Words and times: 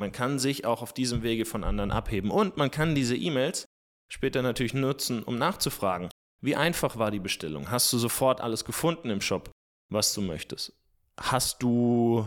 Man 0.00 0.12
kann 0.12 0.38
sich 0.38 0.64
auch 0.64 0.80
auf 0.80 0.94
diesem 0.94 1.22
Wege 1.22 1.44
von 1.44 1.62
anderen 1.62 1.90
abheben 1.90 2.30
und 2.30 2.56
man 2.56 2.70
kann 2.70 2.94
diese 2.94 3.14
E-Mails 3.14 3.66
später 4.08 4.40
natürlich 4.40 4.72
nutzen, 4.72 5.22
um 5.22 5.36
nachzufragen. 5.36 6.08
Wie 6.40 6.56
einfach 6.56 6.96
war 6.96 7.10
die 7.10 7.20
Bestellung? 7.20 7.70
Hast 7.70 7.92
du 7.92 7.98
sofort 7.98 8.40
alles 8.40 8.64
gefunden 8.64 9.10
im 9.10 9.20
Shop, 9.20 9.50
was 9.90 10.14
du 10.14 10.22
möchtest? 10.22 10.72
Hast 11.20 11.62
du 11.62 12.26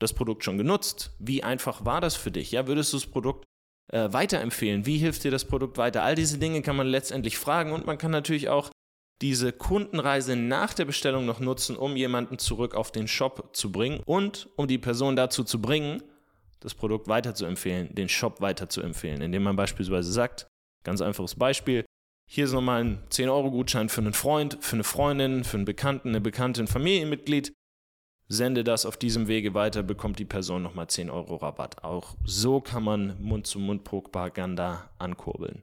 das 0.00 0.12
Produkt 0.12 0.42
schon 0.42 0.58
genutzt? 0.58 1.12
Wie 1.20 1.44
einfach 1.44 1.84
war 1.84 2.00
das 2.00 2.16
für 2.16 2.32
dich? 2.32 2.50
Ja, 2.50 2.66
würdest 2.66 2.92
du 2.92 2.96
das 2.96 3.06
Produkt 3.06 3.44
äh, 3.92 4.12
weiterempfehlen? 4.12 4.84
Wie 4.84 4.98
hilft 4.98 5.22
dir 5.22 5.30
das 5.30 5.44
Produkt 5.44 5.78
weiter? 5.78 6.02
All 6.02 6.16
diese 6.16 6.38
Dinge 6.38 6.60
kann 6.60 6.74
man 6.74 6.88
letztendlich 6.88 7.38
fragen 7.38 7.70
und 7.70 7.86
man 7.86 7.98
kann 7.98 8.10
natürlich 8.10 8.48
auch 8.48 8.68
diese 9.22 9.52
Kundenreise 9.52 10.34
nach 10.34 10.74
der 10.74 10.86
Bestellung 10.86 11.24
noch 11.24 11.38
nutzen, 11.38 11.76
um 11.76 11.94
jemanden 11.94 12.38
zurück 12.38 12.74
auf 12.74 12.90
den 12.90 13.06
Shop 13.06 13.50
zu 13.54 13.70
bringen 13.70 14.00
und 14.06 14.48
um 14.56 14.66
die 14.66 14.78
Person 14.78 15.14
dazu 15.14 15.44
zu 15.44 15.62
bringen, 15.62 16.02
das 16.60 16.74
Produkt 16.74 17.08
weiterzuempfehlen, 17.08 17.94
den 17.94 18.08
Shop 18.08 18.40
weiterzuempfehlen, 18.40 19.22
indem 19.22 19.42
man 19.42 19.56
beispielsweise 19.56 20.12
sagt, 20.12 20.46
ganz 20.84 21.00
einfaches 21.00 21.34
Beispiel, 21.34 21.84
hier 22.28 22.44
ist 22.44 22.52
nochmal 22.52 22.84
ein 22.84 23.02
10-Euro-Gutschein 23.10 23.88
für 23.88 24.02
einen 24.02 24.12
Freund, 24.12 24.58
für 24.60 24.76
eine 24.76 24.84
Freundin, 24.84 25.42
für 25.42 25.56
einen 25.56 25.64
Bekannten, 25.64 26.10
eine 26.10 26.20
Bekannte, 26.20 26.62
ein 26.62 26.68
Familienmitglied. 26.68 27.52
Sende 28.28 28.62
das 28.62 28.86
auf 28.86 28.96
diesem 28.96 29.26
Wege 29.26 29.54
weiter, 29.54 29.82
bekommt 29.82 30.20
die 30.20 30.24
Person 30.24 30.62
nochmal 30.62 30.86
10 30.86 31.10
Euro 31.10 31.34
Rabatt. 31.34 31.82
Auch 31.82 32.14
so 32.24 32.60
kann 32.60 32.84
man 32.84 33.20
Mund-zu-Mund-Propaganda 33.20 34.90
ankurbeln. 34.98 35.62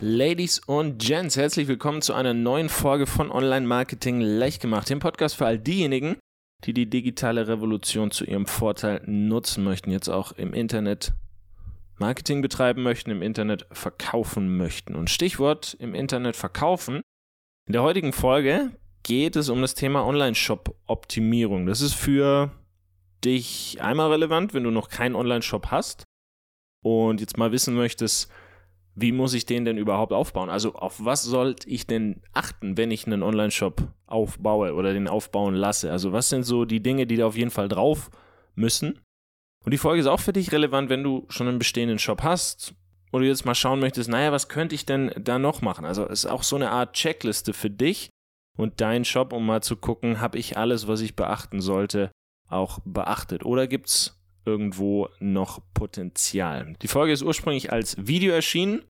Ladies 0.00 0.60
und 0.60 1.02
Gents, 1.02 1.36
herzlich 1.36 1.68
willkommen 1.68 2.00
zu 2.00 2.14
einer 2.14 2.32
neuen 2.32 2.70
Folge 2.70 3.06
von 3.06 3.30
Online 3.30 3.66
Marketing 3.66 4.22
leicht 4.22 4.62
gemacht, 4.62 4.88
dem 4.88 5.00
Podcast 5.00 5.34
für 5.34 5.44
all 5.44 5.58
diejenigen, 5.58 6.16
die 6.64 6.72
die 6.72 6.90
digitale 6.90 7.46
Revolution 7.46 8.10
zu 8.10 8.24
ihrem 8.24 8.46
Vorteil 8.46 9.02
nutzen 9.06 9.64
möchten, 9.64 9.90
jetzt 9.90 10.08
auch 10.08 10.32
im 10.32 10.52
Internet 10.52 11.12
Marketing 11.98 12.42
betreiben 12.42 12.82
möchten, 12.82 13.10
im 13.10 13.22
Internet 13.22 13.66
verkaufen 13.72 14.56
möchten. 14.56 14.94
Und 14.94 15.10
Stichwort 15.10 15.74
im 15.80 15.94
Internet 15.94 16.36
verkaufen. 16.36 17.02
In 17.66 17.72
der 17.72 17.82
heutigen 17.82 18.12
Folge 18.12 18.70
geht 19.02 19.36
es 19.36 19.48
um 19.48 19.60
das 19.60 19.74
Thema 19.74 20.06
Online-Shop-Optimierung. 20.06 21.66
Das 21.66 21.80
ist 21.80 21.94
für 21.94 22.52
dich 23.24 23.78
einmal 23.80 24.10
relevant, 24.12 24.54
wenn 24.54 24.64
du 24.64 24.70
noch 24.70 24.88
keinen 24.88 25.16
Online-Shop 25.16 25.68
hast 25.70 26.04
und 26.84 27.20
jetzt 27.20 27.36
mal 27.36 27.52
wissen 27.52 27.74
möchtest, 27.74 28.30
wie 29.00 29.12
muss 29.12 29.34
ich 29.34 29.46
den 29.46 29.64
denn 29.64 29.78
überhaupt 29.78 30.12
aufbauen? 30.12 30.50
Also 30.50 30.74
auf 30.74 31.04
was 31.04 31.22
sollte 31.22 31.68
ich 31.68 31.86
denn 31.86 32.22
achten, 32.32 32.76
wenn 32.76 32.90
ich 32.90 33.06
einen 33.06 33.22
Online-Shop 33.22 33.82
aufbaue 34.06 34.74
oder 34.74 34.92
den 34.92 35.08
aufbauen 35.08 35.54
lasse? 35.54 35.90
Also 35.90 36.12
was 36.12 36.28
sind 36.28 36.42
so 36.42 36.64
die 36.64 36.82
Dinge, 36.82 37.06
die 37.06 37.16
da 37.16 37.26
auf 37.26 37.36
jeden 37.36 37.50
Fall 37.50 37.68
drauf 37.68 38.10
müssen? 38.54 39.00
Und 39.64 39.72
die 39.72 39.78
Folge 39.78 40.00
ist 40.00 40.06
auch 40.06 40.20
für 40.20 40.32
dich 40.32 40.52
relevant, 40.52 40.88
wenn 40.88 41.02
du 41.02 41.26
schon 41.28 41.48
einen 41.48 41.58
bestehenden 41.58 41.98
Shop 41.98 42.22
hast 42.22 42.74
oder 43.12 43.24
jetzt 43.24 43.44
mal 43.44 43.54
schauen 43.54 43.80
möchtest, 43.80 44.08
naja, 44.08 44.32
was 44.32 44.48
könnte 44.48 44.74
ich 44.74 44.86
denn 44.86 45.12
da 45.18 45.38
noch 45.38 45.62
machen? 45.62 45.84
Also 45.84 46.04
es 46.04 46.24
ist 46.24 46.30
auch 46.30 46.42
so 46.42 46.56
eine 46.56 46.70
Art 46.70 46.94
Checkliste 46.94 47.52
für 47.52 47.70
dich 47.70 48.10
und 48.56 48.80
deinen 48.80 49.04
Shop, 49.04 49.32
um 49.32 49.46
mal 49.46 49.62
zu 49.62 49.76
gucken, 49.76 50.20
habe 50.20 50.38
ich 50.38 50.56
alles, 50.56 50.88
was 50.88 51.00
ich 51.00 51.16
beachten 51.16 51.60
sollte, 51.60 52.10
auch 52.48 52.80
beachtet? 52.84 53.44
Oder 53.44 53.66
gibt 53.66 53.88
es 53.88 54.17
irgendwo 54.48 55.08
noch 55.20 55.60
Potenzial. 55.74 56.74
Die 56.80 56.88
Folge 56.88 57.12
ist 57.12 57.22
ursprünglich 57.22 57.70
als 57.70 57.96
Video 57.98 58.32
erschienen 58.32 58.82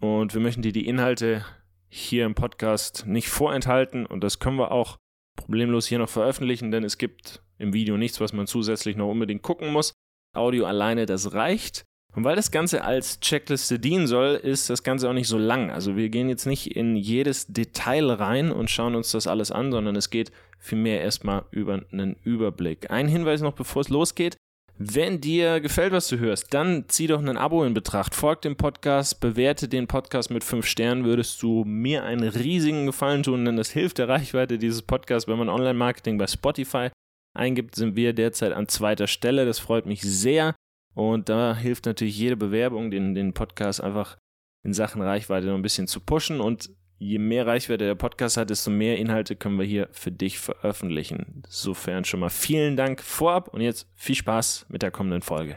und 0.00 0.32
wir 0.32 0.40
möchten 0.40 0.62
dir 0.62 0.72
die 0.72 0.86
Inhalte 0.86 1.44
hier 1.88 2.24
im 2.24 2.34
Podcast 2.34 3.04
nicht 3.06 3.28
vorenthalten 3.28 4.06
und 4.06 4.24
das 4.24 4.38
können 4.38 4.56
wir 4.56 4.72
auch 4.72 4.96
problemlos 5.36 5.86
hier 5.86 5.98
noch 5.98 6.08
veröffentlichen, 6.08 6.70
denn 6.70 6.84
es 6.84 6.96
gibt 6.96 7.42
im 7.58 7.74
Video 7.74 7.98
nichts, 7.98 8.20
was 8.20 8.32
man 8.32 8.46
zusätzlich 8.46 8.96
noch 8.96 9.10
unbedingt 9.10 9.42
gucken 9.42 9.70
muss. 9.72 9.92
Audio 10.34 10.64
alleine, 10.64 11.04
das 11.04 11.34
reicht. 11.34 11.84
Und 12.14 12.24
weil 12.24 12.36
das 12.36 12.50
Ganze 12.50 12.84
als 12.84 13.20
Checkliste 13.20 13.78
dienen 13.78 14.06
soll, 14.06 14.34
ist 14.34 14.68
das 14.68 14.82
Ganze 14.82 15.08
auch 15.08 15.14
nicht 15.14 15.28
so 15.28 15.38
lang. 15.38 15.70
Also 15.70 15.96
wir 15.96 16.10
gehen 16.10 16.28
jetzt 16.28 16.46
nicht 16.46 16.76
in 16.76 16.94
jedes 16.96 17.46
Detail 17.46 18.10
rein 18.10 18.52
und 18.52 18.70
schauen 18.70 18.94
uns 18.94 19.12
das 19.12 19.26
alles 19.26 19.50
an, 19.50 19.72
sondern 19.72 19.96
es 19.96 20.10
geht 20.10 20.30
vielmehr 20.58 21.00
erstmal 21.00 21.44
über 21.50 21.82
einen 21.90 22.16
Überblick. 22.22 22.90
Ein 22.90 23.08
Hinweis 23.08 23.40
noch, 23.40 23.54
bevor 23.54 23.80
es 23.80 23.88
losgeht. 23.88 24.36
Wenn 24.84 25.20
dir 25.20 25.60
gefällt, 25.60 25.92
was 25.92 26.08
du 26.08 26.18
hörst, 26.18 26.52
dann 26.52 26.86
zieh 26.88 27.06
doch 27.06 27.20
ein 27.20 27.36
Abo 27.36 27.62
in 27.62 27.72
Betracht. 27.72 28.16
Folg 28.16 28.42
dem 28.42 28.56
Podcast, 28.56 29.20
bewerte 29.20 29.68
den 29.68 29.86
Podcast 29.86 30.28
mit 30.32 30.42
5 30.42 30.66
Sternen, 30.66 31.04
würdest 31.04 31.40
du 31.40 31.62
mir 31.64 32.02
einen 32.02 32.28
riesigen 32.28 32.86
Gefallen 32.86 33.22
tun, 33.22 33.44
denn 33.44 33.56
das 33.56 33.70
hilft 33.70 33.98
der 33.98 34.08
Reichweite 34.08 34.58
dieses 34.58 34.82
Podcasts. 34.82 35.28
Wenn 35.28 35.38
man 35.38 35.48
Online-Marketing 35.48 36.18
bei 36.18 36.26
Spotify 36.26 36.88
eingibt, 37.32 37.76
sind 37.76 37.94
wir 37.94 38.12
derzeit 38.12 38.52
an 38.52 38.66
zweiter 38.66 39.06
Stelle. 39.06 39.46
Das 39.46 39.60
freut 39.60 39.86
mich 39.86 40.02
sehr. 40.02 40.56
Und 40.96 41.28
da 41.28 41.54
hilft 41.54 41.86
natürlich 41.86 42.18
jede 42.18 42.36
Bewerbung, 42.36 42.90
den, 42.90 43.14
den 43.14 43.34
Podcast 43.34 43.80
einfach 43.80 44.16
in 44.64 44.72
Sachen 44.72 45.00
Reichweite 45.00 45.46
noch 45.46 45.54
ein 45.54 45.62
bisschen 45.62 45.86
zu 45.86 46.00
pushen. 46.00 46.40
Und 46.40 46.70
je 47.02 47.18
mehr 47.18 47.46
Reichweite 47.46 47.84
der 47.84 47.94
Podcast 47.96 48.36
hat, 48.36 48.50
desto 48.50 48.70
mehr 48.70 48.96
Inhalte 48.96 49.34
können 49.34 49.58
wir 49.58 49.66
hier 49.66 49.88
für 49.90 50.12
dich 50.12 50.38
veröffentlichen. 50.38 51.42
Insofern 51.44 52.04
schon 52.04 52.20
mal 52.20 52.30
vielen 52.30 52.76
Dank 52.76 53.02
vorab 53.02 53.48
und 53.48 53.60
jetzt 53.60 53.88
viel 53.96 54.14
Spaß 54.14 54.66
mit 54.68 54.82
der 54.82 54.92
kommenden 54.92 55.22
Folge. 55.22 55.56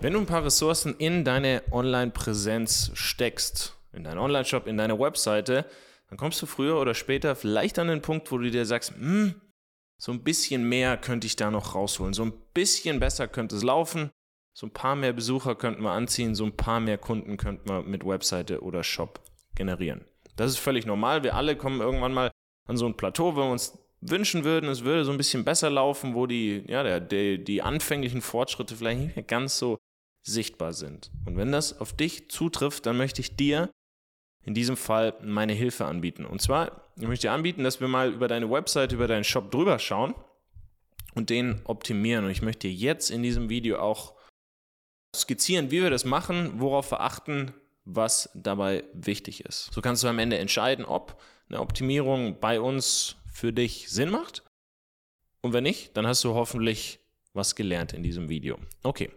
Wenn 0.00 0.14
du 0.14 0.20
ein 0.20 0.26
paar 0.26 0.44
Ressourcen 0.44 0.94
in 0.96 1.24
deine 1.24 1.62
Online-Präsenz 1.70 2.92
steckst, 2.94 3.76
in 3.92 4.04
deinen 4.04 4.18
Online-Shop, 4.18 4.66
in 4.66 4.78
deine 4.78 4.98
Webseite, 4.98 5.66
dann 6.08 6.16
kommst 6.16 6.40
du 6.40 6.46
früher 6.46 6.80
oder 6.80 6.94
später 6.94 7.36
vielleicht 7.36 7.78
an 7.78 7.88
den 7.88 8.00
Punkt, 8.00 8.32
wo 8.32 8.38
du 8.38 8.50
dir 8.50 8.64
sagst, 8.64 8.94
hm, 8.94 9.34
so 9.98 10.12
ein 10.12 10.22
bisschen 10.22 10.66
mehr 10.66 10.96
könnte 10.96 11.26
ich 11.26 11.36
da 11.36 11.50
noch 11.50 11.74
rausholen, 11.74 12.14
so 12.14 12.22
ein 12.22 12.32
bisschen 12.54 13.00
besser 13.00 13.28
könnte 13.28 13.56
es 13.56 13.64
laufen, 13.64 14.10
so 14.54 14.66
ein 14.66 14.72
paar 14.72 14.96
mehr 14.96 15.12
Besucher 15.12 15.56
könnten 15.56 15.82
wir 15.82 15.90
anziehen, 15.90 16.34
so 16.34 16.44
ein 16.44 16.56
paar 16.56 16.80
mehr 16.80 16.96
Kunden 16.96 17.36
könnten 17.36 17.68
wir 17.68 17.82
mit 17.82 18.06
Webseite 18.06 18.62
oder 18.62 18.82
Shop 18.82 19.20
generieren. 19.56 20.04
Das 20.38 20.50
ist 20.52 20.58
völlig 20.58 20.86
normal. 20.86 21.22
Wir 21.24 21.34
alle 21.34 21.56
kommen 21.56 21.80
irgendwann 21.80 22.14
mal 22.14 22.30
an 22.66 22.76
so 22.76 22.86
ein 22.86 22.96
Plateau, 22.96 23.34
wo 23.34 23.40
wir 23.40 23.50
uns 23.50 23.78
wünschen 24.00 24.44
würden, 24.44 24.68
es 24.68 24.84
würde 24.84 25.04
so 25.04 25.10
ein 25.10 25.16
bisschen 25.16 25.44
besser 25.44 25.70
laufen, 25.70 26.14
wo 26.14 26.26
die, 26.26 26.62
ja, 26.68 26.84
der, 26.84 27.00
der, 27.00 27.38
die 27.38 27.62
anfänglichen 27.62 28.22
Fortschritte 28.22 28.76
vielleicht 28.76 29.00
nicht 29.00 29.16
mehr 29.16 29.24
ganz 29.24 29.58
so 29.58 29.78
sichtbar 30.24 30.72
sind. 30.72 31.10
Und 31.26 31.36
wenn 31.36 31.50
das 31.50 31.80
auf 31.80 31.92
dich 31.92 32.30
zutrifft, 32.30 32.86
dann 32.86 32.96
möchte 32.96 33.20
ich 33.20 33.34
dir 33.34 33.70
in 34.44 34.54
diesem 34.54 34.76
Fall 34.76 35.14
meine 35.22 35.52
Hilfe 35.52 35.86
anbieten. 35.86 36.24
Und 36.24 36.40
zwar, 36.40 36.92
ich 36.96 37.08
möchte 37.08 37.26
dir 37.26 37.32
anbieten, 37.32 37.64
dass 37.64 37.80
wir 37.80 37.88
mal 37.88 38.12
über 38.12 38.28
deine 38.28 38.50
Website, 38.50 38.92
über 38.92 39.08
deinen 39.08 39.24
Shop 39.24 39.50
drüber 39.50 39.78
schauen 39.78 40.14
und 41.14 41.30
den 41.30 41.60
optimieren. 41.64 42.24
Und 42.24 42.30
ich 42.30 42.42
möchte 42.42 42.68
dir 42.68 42.74
jetzt 42.74 43.10
in 43.10 43.22
diesem 43.22 43.48
Video 43.48 43.80
auch 43.80 44.14
skizzieren, 45.16 45.70
wie 45.70 45.82
wir 45.82 45.90
das 45.90 46.04
machen, 46.04 46.60
worauf 46.60 46.92
wir 46.92 47.00
achten, 47.00 47.52
was 47.88 48.30
dabei 48.34 48.84
wichtig 48.92 49.44
ist. 49.44 49.72
So 49.72 49.80
kannst 49.80 50.04
du 50.04 50.08
am 50.08 50.18
Ende 50.18 50.38
entscheiden, 50.38 50.84
ob 50.84 51.20
eine 51.48 51.60
Optimierung 51.60 52.38
bei 52.38 52.60
uns 52.60 53.16
für 53.32 53.52
dich 53.52 53.88
Sinn 53.88 54.10
macht. 54.10 54.42
Und 55.40 55.52
wenn 55.54 55.64
nicht, 55.64 55.96
dann 55.96 56.06
hast 56.06 56.22
du 56.24 56.34
hoffentlich 56.34 57.00
was 57.32 57.54
gelernt 57.54 57.94
in 57.94 58.02
diesem 58.02 58.28
Video. 58.28 58.58
Okay. 58.82 59.10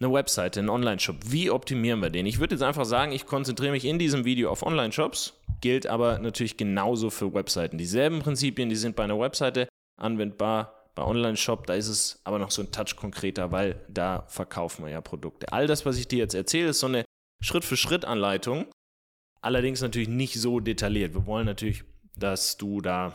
Eine 0.00 0.12
Webseite, 0.12 0.60
ein 0.60 0.70
Online-Shop. 0.70 1.16
Wie 1.26 1.50
optimieren 1.50 2.00
wir 2.00 2.10
den? 2.10 2.26
Ich 2.26 2.40
würde 2.40 2.54
jetzt 2.54 2.62
einfach 2.62 2.86
sagen, 2.86 3.12
ich 3.12 3.26
konzentriere 3.26 3.72
mich 3.72 3.84
in 3.84 3.98
diesem 3.98 4.24
Video 4.24 4.50
auf 4.50 4.62
Online-Shops, 4.62 5.34
gilt 5.60 5.86
aber 5.86 6.18
natürlich 6.18 6.56
genauso 6.56 7.10
für 7.10 7.32
Webseiten. 7.34 7.76
Dieselben 7.76 8.20
Prinzipien, 8.20 8.70
die 8.70 8.76
sind 8.76 8.96
bei 8.96 9.04
einer 9.04 9.20
Webseite 9.20 9.68
anwendbar. 9.96 10.74
Bei 10.94 11.04
Online-Shop, 11.04 11.66
da 11.66 11.74
ist 11.74 11.88
es 11.88 12.20
aber 12.24 12.38
noch 12.38 12.50
so 12.50 12.62
ein 12.62 12.72
Touch 12.72 12.96
konkreter, 12.96 13.52
weil 13.52 13.84
da 13.88 14.24
verkaufen 14.26 14.84
wir 14.84 14.90
ja 14.90 15.00
Produkte. 15.00 15.52
All 15.52 15.66
das, 15.66 15.86
was 15.86 15.98
ich 15.98 16.08
dir 16.08 16.18
jetzt 16.18 16.34
erzähle, 16.34 16.70
ist 16.70 16.80
so 16.80 16.86
eine 16.86 17.04
Schritt-für-Schritt-Anleitung. 17.42 18.66
Allerdings 19.40 19.80
natürlich 19.80 20.08
nicht 20.08 20.38
so 20.38 20.60
detailliert. 20.60 21.14
Wir 21.14 21.26
wollen 21.26 21.46
natürlich, 21.46 21.84
dass 22.16 22.56
du 22.56 22.80
da, 22.80 23.14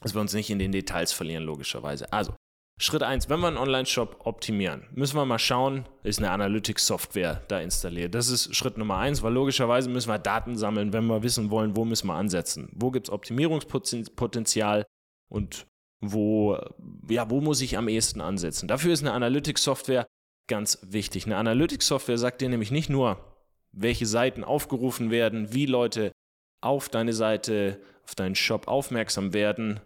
dass 0.00 0.14
wir 0.14 0.20
uns 0.20 0.32
nicht 0.32 0.50
in 0.50 0.58
den 0.58 0.72
Details 0.72 1.12
verlieren, 1.12 1.44
logischerweise. 1.44 2.12
Also, 2.12 2.34
Schritt 2.78 3.02
1, 3.02 3.30
wenn 3.30 3.40
wir 3.40 3.48
einen 3.48 3.56
Online-Shop 3.56 4.26
optimieren, 4.26 4.86
müssen 4.92 5.16
wir 5.16 5.24
mal 5.24 5.38
schauen, 5.38 5.88
ist 6.02 6.18
eine 6.18 6.30
Analytics-Software 6.30 7.42
da 7.48 7.60
installiert. 7.60 8.14
Das 8.14 8.28
ist 8.28 8.54
Schritt 8.54 8.76
Nummer 8.76 8.98
1, 8.98 9.22
weil 9.22 9.32
logischerweise 9.32 9.88
müssen 9.88 10.10
wir 10.10 10.18
Daten 10.18 10.58
sammeln, 10.58 10.92
wenn 10.92 11.06
wir 11.06 11.22
wissen 11.22 11.50
wollen, 11.50 11.74
wo 11.74 11.86
müssen 11.86 12.06
wir 12.06 12.14
ansetzen. 12.14 12.68
Wo 12.74 12.90
gibt 12.90 13.08
es 13.08 13.12
Optimierungspotenzial 13.12 14.84
und 15.30 15.66
wo, 16.00 16.58
ja, 17.08 17.30
wo 17.30 17.40
muss 17.40 17.62
ich 17.62 17.78
am 17.78 17.88
ehesten 17.88 18.20
ansetzen. 18.20 18.68
Dafür 18.68 18.92
ist 18.92 19.00
eine 19.00 19.12
Analytics-Software 19.12 20.06
ganz 20.46 20.78
wichtig. 20.82 21.26
Eine 21.26 21.36
Analytics-Software 21.36 22.18
sagt 22.18 22.40
dir 22.40 22.48
nämlich 22.48 22.70
nicht 22.70 22.88
nur, 22.88 23.18
welche 23.72 24.06
Seiten 24.06 24.44
aufgerufen 24.44 25.10
werden, 25.10 25.52
wie 25.52 25.66
Leute 25.66 26.12
auf 26.60 26.88
deine 26.88 27.12
Seite, 27.12 27.80
auf 28.04 28.14
deinen 28.14 28.34
Shop 28.34 28.68
aufmerksam 28.68 29.32
werden, 29.32 29.80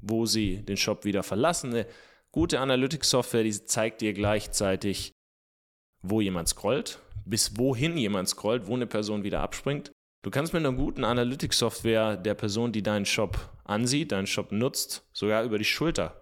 wo 0.00 0.26
sie 0.26 0.58
den 0.62 0.76
Shop 0.76 1.04
wieder 1.04 1.22
verlassen. 1.22 1.70
Eine 1.70 1.86
gute 2.32 2.60
Analytics-Software, 2.60 3.44
die 3.44 3.52
zeigt 3.52 4.00
dir 4.00 4.12
gleichzeitig, 4.12 5.12
wo 6.02 6.20
jemand 6.20 6.48
scrollt, 6.48 6.98
bis 7.24 7.56
wohin 7.56 7.96
jemand 7.96 8.28
scrollt, 8.28 8.66
wo 8.66 8.74
eine 8.74 8.86
Person 8.86 9.24
wieder 9.24 9.40
abspringt. 9.40 9.92
Du 10.22 10.30
kannst 10.30 10.52
mit 10.52 10.64
einer 10.64 10.76
guten 10.76 11.04
Analytics-Software 11.04 12.16
der 12.16 12.34
Person, 12.34 12.72
die 12.72 12.82
deinen 12.82 13.06
Shop 13.06 13.38
ansieht, 13.64 14.12
deinen 14.12 14.26
Shop 14.26 14.52
nutzt, 14.52 15.06
sogar 15.12 15.44
über 15.44 15.58
die 15.58 15.64
Schulter 15.64 16.14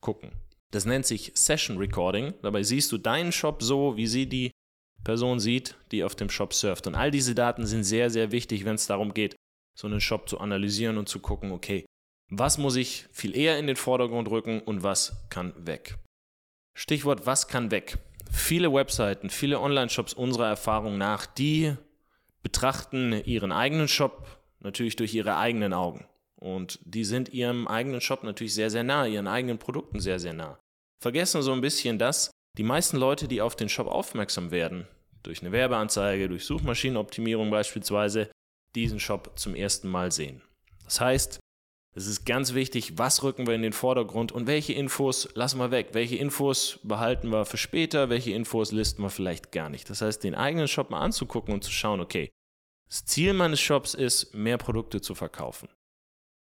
gucken. 0.00 0.32
Das 0.70 0.84
nennt 0.84 1.06
sich 1.06 1.32
Session 1.34 1.78
Recording. 1.78 2.34
Dabei 2.42 2.62
siehst 2.62 2.92
du 2.92 2.98
deinen 2.98 3.32
Shop 3.32 3.62
so, 3.62 3.96
wie 3.96 4.06
sie 4.06 4.26
die 4.26 4.50
Person 5.02 5.40
sieht, 5.40 5.76
die 5.90 6.04
auf 6.04 6.14
dem 6.14 6.30
Shop 6.30 6.52
surft. 6.52 6.86
Und 6.86 6.94
all 6.94 7.10
diese 7.10 7.34
Daten 7.34 7.66
sind 7.66 7.84
sehr, 7.84 8.10
sehr 8.10 8.32
wichtig, 8.32 8.64
wenn 8.64 8.74
es 8.74 8.86
darum 8.86 9.14
geht, 9.14 9.34
so 9.76 9.86
einen 9.86 10.00
Shop 10.00 10.28
zu 10.28 10.38
analysieren 10.38 10.98
und 10.98 11.08
zu 11.08 11.20
gucken, 11.20 11.52
okay, 11.52 11.84
was 12.28 12.58
muss 12.58 12.76
ich 12.76 13.06
viel 13.10 13.36
eher 13.36 13.58
in 13.58 13.66
den 13.66 13.76
Vordergrund 13.76 14.30
rücken 14.30 14.60
und 14.60 14.82
was 14.82 15.28
kann 15.30 15.52
weg. 15.66 15.98
Stichwort, 16.74 17.26
was 17.26 17.48
kann 17.48 17.70
weg? 17.70 17.98
Viele 18.30 18.72
Webseiten, 18.72 19.30
viele 19.30 19.58
Online-Shops 19.60 20.14
unserer 20.14 20.46
Erfahrung 20.46 20.98
nach, 20.98 21.26
die 21.26 21.74
betrachten 22.42 23.12
ihren 23.24 23.50
eigenen 23.50 23.88
Shop 23.88 24.40
natürlich 24.60 24.94
durch 24.94 25.12
ihre 25.14 25.36
eigenen 25.36 25.72
Augen. 25.72 26.06
Und 26.36 26.78
die 26.84 27.04
sind 27.04 27.30
ihrem 27.30 27.66
eigenen 27.66 28.00
Shop 28.00 28.22
natürlich 28.22 28.54
sehr, 28.54 28.70
sehr 28.70 28.84
nah, 28.84 29.06
ihren 29.06 29.26
eigenen 29.26 29.58
Produkten 29.58 29.98
sehr, 29.98 30.20
sehr 30.20 30.32
nah. 30.32 30.59
Vergessen 31.00 31.42
so 31.42 31.52
ein 31.52 31.60
bisschen, 31.60 31.98
dass 31.98 32.30
die 32.58 32.62
meisten 32.62 32.96
Leute, 32.96 33.28
die 33.28 33.40
auf 33.40 33.56
den 33.56 33.68
Shop 33.68 33.86
aufmerksam 33.86 34.50
werden, 34.50 34.86
durch 35.22 35.40
eine 35.40 35.52
Werbeanzeige, 35.52 36.28
durch 36.28 36.44
Suchmaschinenoptimierung 36.44 37.50
beispielsweise, 37.50 38.30
diesen 38.74 39.00
Shop 39.00 39.32
zum 39.38 39.54
ersten 39.54 39.88
Mal 39.88 40.12
sehen. 40.12 40.42
Das 40.84 41.00
heißt, 41.00 41.40
es 41.92 42.06
ist 42.06 42.24
ganz 42.24 42.54
wichtig, 42.54 42.98
was 42.98 43.22
rücken 43.24 43.46
wir 43.46 43.54
in 43.54 43.62
den 43.62 43.72
Vordergrund 43.72 44.30
und 44.30 44.46
welche 44.46 44.72
Infos 44.72 45.28
lassen 45.34 45.58
wir 45.58 45.72
weg. 45.72 45.88
Welche 45.92 46.16
Infos 46.16 46.78
behalten 46.84 47.30
wir 47.30 47.44
für 47.44 47.56
später, 47.56 48.10
welche 48.10 48.32
Infos 48.32 48.70
listen 48.70 49.02
wir 49.02 49.10
vielleicht 49.10 49.50
gar 49.50 49.68
nicht. 49.68 49.90
Das 49.90 50.00
heißt, 50.00 50.22
den 50.22 50.36
eigenen 50.36 50.68
Shop 50.68 50.90
mal 50.90 51.00
anzugucken 51.00 51.52
und 51.52 51.64
zu 51.64 51.72
schauen, 51.72 52.00
okay, 52.00 52.30
das 52.88 53.04
Ziel 53.04 53.34
meines 53.34 53.60
Shops 53.60 53.94
ist, 53.94 54.34
mehr 54.34 54.58
Produkte 54.58 55.00
zu 55.00 55.14
verkaufen. 55.14 55.68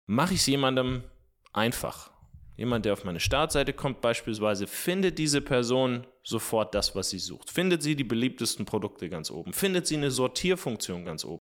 Mache 0.06 0.34
ich 0.34 0.40
es 0.40 0.46
jemandem 0.46 1.04
einfach? 1.52 2.10
Jemand, 2.58 2.84
der 2.84 2.92
auf 2.92 3.04
meine 3.04 3.20
Startseite 3.20 3.72
kommt 3.72 4.00
beispielsweise, 4.00 4.66
findet 4.66 5.16
diese 5.18 5.40
Person 5.40 6.04
sofort 6.24 6.74
das, 6.74 6.96
was 6.96 7.08
sie 7.08 7.20
sucht. 7.20 7.50
Findet 7.50 7.84
sie 7.84 7.94
die 7.94 8.02
beliebtesten 8.02 8.66
Produkte 8.66 9.08
ganz 9.08 9.30
oben. 9.30 9.52
Findet 9.52 9.86
sie 9.86 9.96
eine 9.96 10.10
Sortierfunktion 10.10 11.04
ganz 11.04 11.24
oben. 11.24 11.38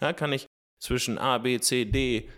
Ja, 0.00 0.12
kann 0.12 0.32
ich 0.32 0.46
zwischen 0.80 1.16
A, 1.16 1.38
B, 1.38 1.60
C, 1.60 1.84
D, 1.84 2.28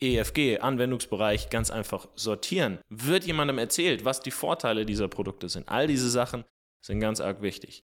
E, 0.00 0.16
F, 0.16 0.34
G, 0.34 0.58
Anwendungsbereich 0.58 1.48
ganz 1.48 1.70
einfach 1.70 2.08
sortieren. 2.16 2.80
Wird 2.88 3.24
jemandem 3.24 3.58
erzählt, 3.58 4.04
was 4.04 4.20
die 4.20 4.32
Vorteile 4.32 4.84
dieser 4.84 5.06
Produkte 5.06 5.48
sind. 5.48 5.68
All 5.68 5.86
diese 5.86 6.10
Sachen 6.10 6.44
sind 6.84 6.98
ganz 6.98 7.20
arg 7.20 7.42
wichtig. 7.42 7.84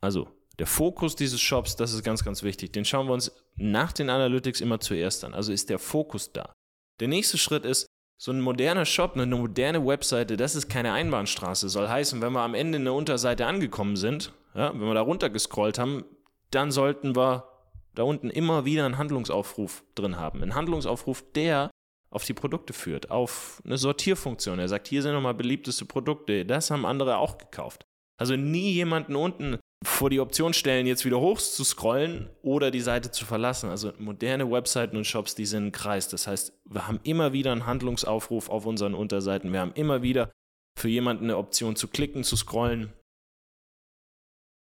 Also, 0.00 0.28
der 0.58 0.66
Fokus 0.66 1.16
dieses 1.16 1.40
Shops, 1.42 1.76
das 1.76 1.92
ist 1.92 2.02
ganz, 2.02 2.24
ganz 2.24 2.42
wichtig. 2.42 2.72
Den 2.72 2.86
schauen 2.86 3.08
wir 3.08 3.12
uns 3.12 3.30
nach 3.56 3.92
den 3.92 4.08
Analytics 4.08 4.62
immer 4.62 4.80
zuerst 4.80 5.22
an. 5.22 5.34
Also 5.34 5.52
ist 5.52 5.68
der 5.68 5.78
Fokus 5.78 6.32
da. 6.32 6.54
Der 7.00 7.08
nächste 7.08 7.36
Schritt 7.36 7.64
ist, 7.64 7.86
so 8.22 8.32
ein 8.32 8.40
moderner 8.42 8.84
Shop, 8.84 9.14
eine 9.14 9.24
moderne 9.24 9.86
Webseite, 9.86 10.36
das 10.36 10.54
ist 10.54 10.68
keine 10.68 10.92
Einbahnstraße. 10.92 11.70
Soll 11.70 11.88
heißen, 11.88 12.20
wenn 12.20 12.34
wir 12.34 12.42
am 12.42 12.52
Ende 12.52 12.76
in 12.76 12.84
der 12.84 12.92
Unterseite 12.92 13.46
angekommen 13.46 13.96
sind, 13.96 14.34
ja, 14.54 14.74
wenn 14.74 14.86
wir 14.86 14.92
da 14.92 15.00
runtergescrollt 15.00 15.78
haben, 15.78 16.04
dann 16.50 16.70
sollten 16.70 17.16
wir 17.16 17.48
da 17.94 18.02
unten 18.02 18.28
immer 18.28 18.66
wieder 18.66 18.84
einen 18.84 18.98
Handlungsaufruf 18.98 19.84
drin 19.94 20.18
haben. 20.18 20.42
Ein 20.42 20.54
Handlungsaufruf, 20.54 21.24
der 21.34 21.70
auf 22.10 22.24
die 22.24 22.34
Produkte 22.34 22.74
führt, 22.74 23.10
auf 23.10 23.62
eine 23.64 23.78
Sortierfunktion. 23.78 24.58
Er 24.58 24.68
sagt, 24.68 24.88
hier 24.88 25.00
sind 25.00 25.14
nochmal 25.14 25.32
beliebteste 25.32 25.86
Produkte, 25.86 26.44
das 26.44 26.70
haben 26.70 26.84
andere 26.84 27.16
auch 27.16 27.38
gekauft. 27.38 27.84
Also 28.18 28.36
nie 28.36 28.72
jemanden 28.72 29.16
unten 29.16 29.58
vor 29.82 30.10
die 30.10 30.20
Option 30.20 30.52
stellen, 30.52 30.86
jetzt 30.86 31.04
wieder 31.04 31.20
hoch 31.20 31.38
zu 31.38 31.64
scrollen 31.64 32.28
oder 32.42 32.70
die 32.70 32.80
Seite 32.80 33.10
zu 33.10 33.24
verlassen. 33.24 33.70
Also 33.70 33.92
moderne 33.98 34.50
Webseiten 34.50 34.96
und 34.96 35.06
Shops, 35.06 35.34
die 35.34 35.46
sind 35.46 35.66
ein 35.68 35.72
Kreis. 35.72 36.08
Das 36.08 36.26
heißt, 36.26 36.52
wir 36.66 36.86
haben 36.86 37.00
immer 37.02 37.32
wieder 37.32 37.52
einen 37.52 37.66
Handlungsaufruf 37.66 38.50
auf 38.50 38.66
unseren 38.66 38.94
Unterseiten. 38.94 39.52
Wir 39.52 39.60
haben 39.60 39.72
immer 39.72 40.02
wieder 40.02 40.30
für 40.78 40.88
jemanden 40.88 41.24
eine 41.24 41.38
Option 41.38 41.76
zu 41.76 41.88
klicken, 41.88 42.24
zu 42.24 42.36
scrollen, 42.36 42.92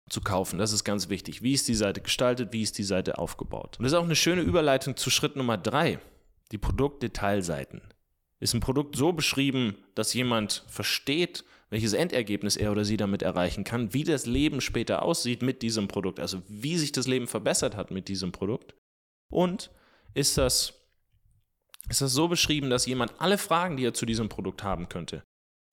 zu 0.09 0.21
kaufen. 0.21 0.59
Das 0.59 0.73
ist 0.73 0.85
ganz 0.85 1.09
wichtig. 1.09 1.43
Wie 1.43 1.53
ist 1.53 1.67
die 1.67 1.75
Seite 1.75 2.01
gestaltet? 2.01 2.53
Wie 2.53 2.63
ist 2.63 2.79
die 2.79 2.85
Seite 2.85 3.19
aufgebaut? 3.19 3.79
Und 3.79 3.85
das 3.85 3.93
ist 3.93 3.99
auch 3.99 4.05
eine 4.05 4.17
schöne 4.17 4.43
Überleitung 4.43 4.97
zu 4.97 5.11
Schritt 5.11 5.35
Nummer 5.35 5.59
drei. 5.59 5.99
Die 6.53 6.59
Produktdetailseiten. 6.59 7.81
Ist 8.39 8.55
ein 8.55 8.61
Produkt 8.61 8.97
so 8.97 9.13
beschrieben, 9.13 9.77
dass 9.95 10.15
jemand 10.15 10.65
versteht, 10.69 11.45
welches 11.73 11.95
Endergebnis 11.95 12.59
er 12.59 12.71
oder 12.71 12.85
sie 12.85 12.99
damit 12.99 13.23
erreichen 13.23 13.65
kann, 13.65 13.95
wie 13.95 14.05
das 14.05 14.27
Leben 14.27 14.61
später 14.61 15.03
aussieht 15.03 15.41
mit 15.41 15.63
diesem 15.63 15.89
Produkt, 15.89 16.21
also 16.21 16.43
wie 16.47 16.77
sich 16.77 16.93
das 16.93 17.07
Leben 17.07 17.27
verbessert 17.27 17.77
hat 17.77 17.91
mit 17.91 18.09
diesem 18.09 18.31
Produkt. 18.31 18.75
Und 19.33 19.71
ist 20.13 20.37
das, 20.37 20.75
ist 21.89 22.03
das 22.03 22.13
so 22.13 22.29
beschrieben, 22.29 22.69
dass 22.69 22.85
jemand 22.85 23.19
alle 23.23 23.39
Fragen, 23.39 23.79
die 23.79 23.87
er 23.87 23.95
zu 23.95 24.05
diesem 24.05 24.29
Produkt 24.29 24.63
haben 24.63 24.91
könnte, 24.91 25.23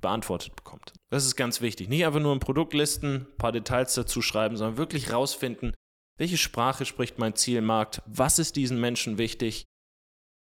beantwortet 0.02 0.56
bekommt. 0.56 0.94
Das 1.10 1.26
ist 1.26 1.36
ganz 1.36 1.60
wichtig. 1.60 1.90
Nicht 1.90 2.06
einfach 2.06 2.22
nur 2.22 2.34
ein 2.34 2.40
Produkt 2.40 2.74
listen, 2.74 3.16
ein 3.16 3.38
paar 3.38 3.52
Details 3.52 3.94
dazu 3.94 4.22
schreiben, 4.22 4.56
sondern 4.56 4.78
wirklich 4.78 5.12
rausfinden, 5.12 5.74
welche 6.18 6.38
Sprache 6.38 6.86
spricht 6.86 7.20
mein 7.20 7.36
Zielmarkt, 7.36 8.02
was 8.06 8.40
ist 8.40 8.56
diesen 8.56 8.80
Menschen 8.80 9.18
wichtig, 9.18 9.66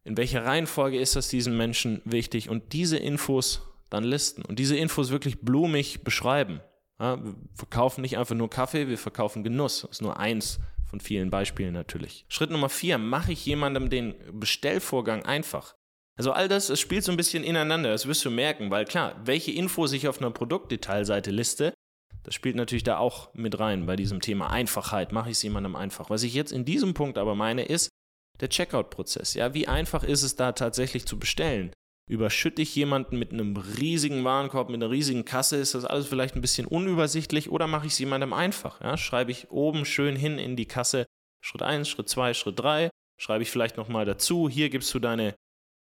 in 0.04 0.18
welcher 0.18 0.44
Reihenfolge 0.44 1.00
ist 1.00 1.16
das 1.16 1.30
diesen 1.30 1.56
Menschen 1.56 2.02
wichtig 2.04 2.50
und 2.50 2.74
diese 2.74 2.98
Infos 2.98 3.62
dann 3.90 4.04
listen 4.04 4.44
und 4.44 4.60
diese 4.60 4.76
Infos 4.76 5.10
wirklich 5.10 5.42
blumig 5.42 6.04
beschreiben. 6.04 6.62
Ja, 7.00 7.24
wir 7.24 7.36
verkaufen 7.54 8.02
nicht 8.02 8.18
einfach 8.18 8.36
nur 8.36 8.50
Kaffee, 8.50 8.88
wir 8.88 8.98
verkaufen 8.98 9.44
Genuss. 9.44 9.82
Das 9.82 9.92
ist 9.92 10.02
nur 10.02 10.18
eins 10.20 10.60
von 10.86 11.00
vielen 11.00 11.30
Beispielen 11.30 11.74
natürlich. 11.74 12.26
Schritt 12.30 12.50
Nummer 12.50 12.70
vier, 12.70 12.98
mache 12.98 13.34
ich 13.34 13.46
jemandem 13.46 13.90
den 13.90 14.16
Bestellvorgang 14.32 15.24
einfach. 15.24 15.76
Also 16.16 16.32
all 16.32 16.48
das, 16.48 16.70
es 16.70 16.80
spielt 16.80 17.04
so 17.04 17.12
ein 17.12 17.18
bisschen 17.18 17.44
ineinander, 17.44 17.92
das 17.92 18.08
wirst 18.08 18.26
du 18.26 18.32
merken, 18.32 18.72
weil 18.72 18.86
klar, 18.86 19.16
welche 19.24 19.52
Infos 19.52 19.92
ich 19.94 20.08
auf 20.08 20.20
einer 20.20 20.32
Produktdetailseite 20.32 21.30
liste, 21.30 21.74
das 22.24 22.34
spielt 22.34 22.56
natürlich 22.56 22.84
da 22.84 22.98
auch 22.98 23.34
mit 23.36 23.60
rein 23.60 23.86
bei 23.86 23.96
diesem 23.96 24.20
Thema 24.20 24.50
Einfachheit. 24.50 25.14
Mache 25.14 25.30
ich 25.30 25.38
es 25.38 25.44
jemandem 25.44 25.78
einfach. 25.78 26.10
Was 26.10 26.24
ich 26.24 26.34
jetzt 26.34 26.52
in 26.52 26.66
diesem 26.66 26.94
Punkt 26.94 27.18
aber 27.18 27.36
meine, 27.36 27.64
ist 27.64 27.90
der 28.42 28.50
Checkout-Prozess. 28.50 29.36
Ja, 29.36 29.54
wie 29.54 29.68
einfach 29.68 30.04
ist 30.04 30.24
es 30.24 30.36
da 30.36 30.52
tatsächlich 30.52 31.06
zu 31.06 31.20
bestellen? 31.20 31.72
Überschütte 32.08 32.62
ich 32.62 32.74
jemanden 32.76 33.20
mit 33.20 33.34
einem 33.34 33.58
riesigen 33.58 34.24
Warenkorb, 34.24 34.70
mit 34.70 34.82
einer 34.82 34.92
riesigen 34.92 35.26
Kasse, 35.26 35.58
ist 35.58 35.76
das 35.76 35.84
alles 35.84 36.08
vielleicht 36.08 36.36
ein 36.36 36.42
bisschen 36.42 36.66
unübersichtlich 36.66 37.50
oder 37.52 37.68
mache 37.68 37.88
ich 37.88 37.94
es 37.94 38.00
jemandem 38.00 38.32
einfach? 38.32 38.80
Ja? 38.82 38.96
Schreibe 38.96 39.32
ich 39.32 39.52
oben 39.52 39.84
schön 39.84 40.16
hin 40.16 40.40
in 40.40 40.56
die 40.56 40.68
Kasse 40.68 41.06
Schritt 41.42 41.62
1, 41.62 41.88
Schritt 41.88 42.10
2, 42.10 42.34
Schritt 42.34 42.60
3, 42.60 42.90
schreibe 43.18 43.44
ich 43.44 43.52
vielleicht 43.52 43.78
nochmal 43.78 44.06
dazu, 44.06 44.50
hier 44.50 44.70
gibst 44.70 44.94
du 44.94 45.00
deine, 45.00 45.36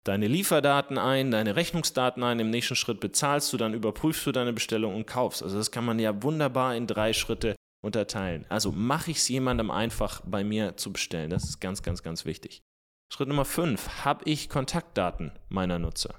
deine 0.05 0.27
Lieferdaten 0.27 0.99
ein, 0.99 1.31
deine 1.31 1.57
Rechnungsdaten 1.57 2.23
ein, 2.23 2.41
im 2.41 2.51
nächsten 2.51 2.77
Schritt 2.77 3.01
bezahlst 3.01 3.53
du, 3.53 3.57
dann 3.57 3.75
überprüfst 3.75 4.27
du 4.27 4.33
deine 4.33 4.53
Bestellung 4.53 4.95
und 4.95 5.07
kaufst. 5.07 5.43
Also 5.43 5.57
das 5.57 5.71
kann 5.71 5.85
man 5.85 5.99
ja 5.99 6.23
wunderbar 6.23 6.75
in 6.75 6.87
drei 6.87 7.13
Schritte 7.13 7.55
unterteilen. 7.83 8.47
Also 8.49 8.73
mache 8.73 9.11
ich 9.11 9.19
es 9.19 9.29
jemandem 9.29 9.71
einfach 9.71 10.23
bei 10.25 10.43
mir 10.43 10.77
zu 10.77 10.93
bestellen. 10.93 11.31
Das 11.31 11.45
ist 11.45 11.61
ganz, 11.61 11.83
ganz, 11.83 12.03
ganz 12.03 12.25
wichtig. 12.25 12.63
Schritt 13.09 13.29
Nummer 13.29 13.45
5. 13.45 14.05
Habe 14.05 14.25
ich 14.29 14.49
Kontaktdaten 14.49 15.33
meiner 15.49 15.79
Nutzer? 15.79 16.15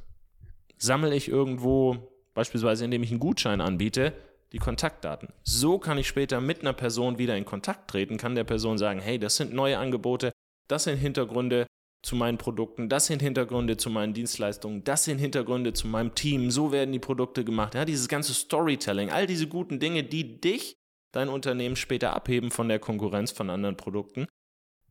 Sammle 0.77 1.15
ich 1.15 1.27
irgendwo, 1.27 1.97
beispielsweise 2.33 2.85
indem 2.85 3.03
ich 3.03 3.11
einen 3.11 3.19
Gutschein 3.19 3.61
anbiete, 3.61 4.13
die 4.51 4.59
Kontaktdaten. 4.59 5.29
So 5.43 5.79
kann 5.79 5.97
ich 5.97 6.07
später 6.07 6.39
mit 6.39 6.61
einer 6.61 6.73
Person 6.73 7.17
wieder 7.17 7.35
in 7.35 7.45
Kontakt 7.45 7.89
treten, 7.89 8.17
kann 8.17 8.35
der 8.35 8.43
Person 8.43 8.77
sagen, 8.77 8.99
hey, 8.99 9.19
das 9.19 9.35
sind 9.35 9.53
neue 9.53 9.77
Angebote, 9.77 10.31
das 10.67 10.85
sind 10.85 10.97
Hintergründe 10.97 11.67
zu 12.01 12.15
meinen 12.15 12.37
Produkten, 12.37 12.87
das 12.87 13.07
sind 13.07 13.21
Hintergründe 13.21 13.77
zu 13.77 13.89
meinen 13.89 14.13
Dienstleistungen, 14.13 14.83
das 14.83 15.05
sind 15.05 15.17
Hintergründe 15.17 15.73
zu 15.73 15.87
meinem 15.87 16.13
Team, 16.15 16.51
so 16.51 16.71
werden 16.71 16.91
die 16.91 16.99
Produkte 16.99 17.43
gemacht. 17.43 17.75
Ja, 17.75 17.83
dieses 17.83 18.07
ganze 18.07 18.33
Storytelling, 18.33 19.09
all 19.09 19.27
diese 19.27 19.47
guten 19.47 19.79
Dinge, 19.79 20.03
die 20.03 20.39
dich, 20.39 20.75
dein 21.11 21.29
Unternehmen 21.29 21.75
später 21.75 22.13
abheben 22.15 22.51
von 22.51 22.69
der 22.69 22.79
Konkurrenz 22.79 23.31
von 23.31 23.49
anderen 23.49 23.75
Produkten, 23.75 24.27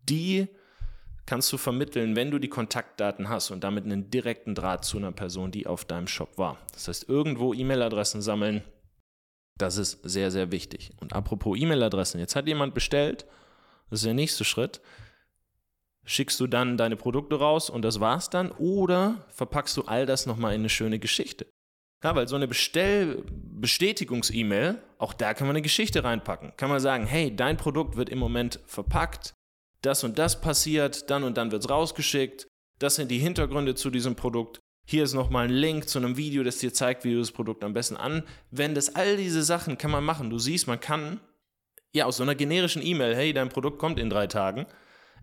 die 0.02 0.48
kannst 1.26 1.52
du 1.52 1.56
vermitteln, 1.56 2.16
wenn 2.16 2.30
du 2.30 2.38
die 2.38 2.48
Kontaktdaten 2.48 3.28
hast 3.28 3.50
und 3.50 3.64
damit 3.64 3.84
einen 3.84 4.10
direkten 4.10 4.54
Draht 4.54 4.84
zu 4.84 4.98
einer 4.98 5.10
Person, 5.12 5.50
die 5.50 5.66
auf 5.66 5.84
deinem 5.84 6.06
Shop 6.06 6.38
war. 6.38 6.58
Das 6.72 6.86
heißt, 6.88 7.08
irgendwo 7.08 7.52
E-Mail-Adressen 7.54 8.22
sammeln, 8.22 8.62
das 9.56 9.78
ist 9.78 10.00
sehr, 10.02 10.30
sehr 10.30 10.52
wichtig. 10.52 10.92
Und 11.00 11.14
apropos 11.14 11.58
E-Mail-Adressen, 11.58 12.20
jetzt 12.20 12.36
hat 12.36 12.46
jemand 12.46 12.74
bestellt, 12.74 13.24
das 13.88 14.00
ist 14.00 14.06
der 14.06 14.14
nächste 14.14 14.44
Schritt. 14.44 14.80
Schickst 16.06 16.38
du 16.40 16.46
dann 16.46 16.76
deine 16.76 16.96
Produkte 16.96 17.38
raus 17.38 17.70
und 17.70 17.80
das 17.82 18.00
war's 18.00 18.28
dann 18.28 18.50
oder 18.52 19.24
verpackst 19.28 19.74
du 19.76 19.84
all 19.84 20.04
das 20.04 20.26
nochmal 20.26 20.54
in 20.54 20.60
eine 20.60 20.68
schöne 20.68 20.98
Geschichte? 20.98 21.46
Ja, 22.02 22.14
weil 22.14 22.28
so 22.28 22.36
eine 22.36 22.46
Bestell-Bestätigungs-E-Mail, 22.46 24.82
auch 24.98 25.14
da 25.14 25.32
kann 25.32 25.46
man 25.46 25.56
eine 25.56 25.62
Geschichte 25.62 26.04
reinpacken. 26.04 26.52
Kann 26.58 26.68
man 26.68 26.80
sagen, 26.80 27.06
hey, 27.06 27.34
dein 27.34 27.56
Produkt 27.56 27.96
wird 27.96 28.10
im 28.10 28.18
Moment 28.18 28.60
verpackt 28.66 29.32
das 29.86 30.04
und 30.04 30.18
das 30.18 30.40
passiert, 30.40 31.10
dann 31.10 31.24
und 31.24 31.36
dann 31.36 31.52
wird 31.52 31.64
es 31.64 31.70
rausgeschickt, 31.70 32.46
das 32.78 32.96
sind 32.96 33.10
die 33.10 33.18
Hintergründe 33.18 33.74
zu 33.74 33.90
diesem 33.90 34.16
Produkt. 34.16 34.60
Hier 34.86 35.04
ist 35.04 35.14
nochmal 35.14 35.46
ein 35.46 35.52
Link 35.52 35.88
zu 35.88 35.98
einem 35.98 36.16
Video, 36.16 36.42
das 36.42 36.58
dir 36.58 36.72
zeigt, 36.72 37.04
wie 37.04 37.12
du 37.12 37.18
das 37.18 37.32
Produkt 37.32 37.64
am 37.64 37.72
besten 37.72 37.96
anwendest. 37.96 38.96
All 38.96 39.16
diese 39.16 39.42
Sachen 39.42 39.78
kann 39.78 39.90
man 39.90 40.04
machen. 40.04 40.28
Du 40.28 40.38
siehst, 40.38 40.66
man 40.66 40.80
kann 40.80 41.20
ja 41.92 42.04
aus 42.04 42.18
so 42.18 42.22
einer 42.22 42.34
generischen 42.34 42.84
E-Mail, 42.84 43.14
hey, 43.14 43.32
dein 43.32 43.48
Produkt 43.48 43.78
kommt 43.78 43.98
in 43.98 44.10
drei 44.10 44.26
Tagen, 44.26 44.66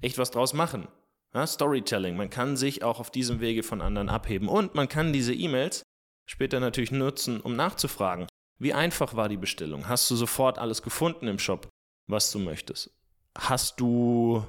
echt 0.02 0.18
was 0.18 0.32
draus 0.32 0.54
machen. 0.54 0.88
Ja, 1.34 1.46
Storytelling. 1.46 2.18
Man 2.18 2.30
kann 2.30 2.58
sich 2.58 2.84
auch 2.84 3.00
auf 3.00 3.12
diesem 3.12 3.40
Wege 3.40 3.64
von 3.64 3.82
anderen 3.82 4.10
abheben. 4.10 4.48
Und 4.48 4.76
man 4.76 4.90
kann 4.90 5.14
diese 5.14 5.34
E-Mails 5.34 5.84
später 6.26 6.60
natürlich 6.60 6.92
nutzen, 6.92 7.40
um 7.40 7.56
nachzufragen. 7.56 8.28
Wie 8.58 8.74
einfach 8.74 9.16
war 9.16 9.30
die 9.30 9.38
Bestellung? 9.38 9.88
Hast 9.88 10.10
du 10.12 10.16
sofort 10.16 10.60
alles 10.60 10.82
gefunden 10.82 11.28
im 11.28 11.40
Shop, 11.40 11.70
was 12.08 12.32
du 12.32 12.40
möchtest? 12.40 12.92
Hast 13.38 13.80
du 13.80 14.44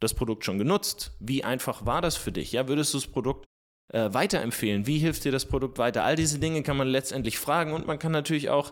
das 0.00 0.14
Produkt 0.14 0.44
schon 0.44 0.58
genutzt? 0.58 1.12
Wie 1.20 1.44
einfach 1.44 1.86
war 1.86 2.02
das 2.02 2.16
für 2.16 2.32
dich? 2.32 2.52
Ja, 2.52 2.68
würdest 2.68 2.92
du 2.94 2.98
das 2.98 3.06
Produkt 3.06 3.46
äh, 3.92 4.12
weiterempfehlen? 4.12 4.86
Wie 4.86 4.98
hilft 4.98 5.24
dir 5.24 5.32
das 5.32 5.46
Produkt 5.46 5.78
weiter? 5.78 6.04
All 6.04 6.16
diese 6.16 6.38
Dinge 6.38 6.62
kann 6.62 6.76
man 6.76 6.88
letztendlich 6.88 7.38
fragen 7.38 7.72
und 7.72 7.86
man 7.86 7.98
kann 7.98 8.12
natürlich 8.12 8.50
auch 8.50 8.70